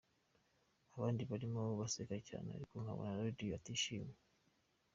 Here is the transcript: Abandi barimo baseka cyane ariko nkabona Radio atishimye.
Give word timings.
Abandi 0.95 1.21
barimo 1.29 1.61
baseka 1.79 2.15
cyane 2.29 2.49
ariko 2.57 2.75
nkabona 2.81 3.19
Radio 3.21 3.51
atishimye. 3.59 4.17